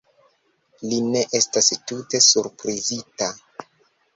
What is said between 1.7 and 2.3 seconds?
tute